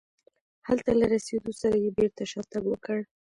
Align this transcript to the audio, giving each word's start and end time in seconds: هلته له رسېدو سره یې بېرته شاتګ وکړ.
هلته 0.67 0.91
له 0.99 1.05
رسېدو 1.13 1.51
سره 1.61 1.75
یې 1.83 1.89
بېرته 1.97 2.21
شاتګ 2.31 2.63
وکړ. 2.69 2.99